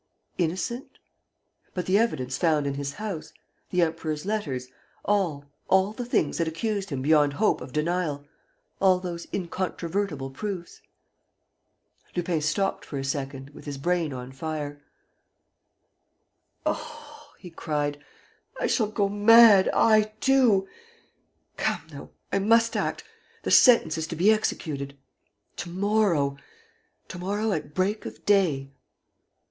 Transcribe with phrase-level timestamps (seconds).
[0.39, 0.97] Innocent?
[1.75, 3.31] But the evidence found in his house,
[3.69, 4.67] the Emperor's letters,
[5.05, 8.25] all, all the things that accused him beyond hope of denial,
[8.79, 10.81] all those incontrovertible proofs?
[12.15, 14.81] Lupin stopped for a second, with his brain on fire:
[16.65, 18.03] "Oh," he cried,
[18.59, 20.67] "I shall go mad, I, too!
[21.57, 23.03] Come, though, I must act...
[23.43, 24.97] the sentence is to be executed...
[25.57, 26.37] to morrow...
[27.09, 28.71] to morrow at break of day."